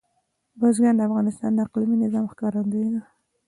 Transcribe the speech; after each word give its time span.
بزګان 0.59 0.95
د 0.97 1.01
افغانستان 1.09 1.51
د 1.53 1.59
اقلیمي 1.65 1.97
نظام 2.03 2.25
ښکارندوی 2.31 2.87
ده. 2.93 3.01